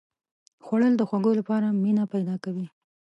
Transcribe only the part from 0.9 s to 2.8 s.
د خوږو لپاره مینه پیدا کوي